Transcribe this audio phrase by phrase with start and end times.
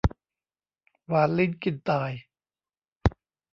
[1.07, 2.11] หวานลิ้นกินตาย